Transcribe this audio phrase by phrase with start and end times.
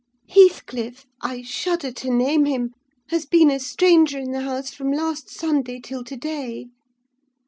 [0.29, 2.73] "Heathcliff—I shudder to name him!
[3.09, 6.69] has been a stranger in the house from last Sunday till to day.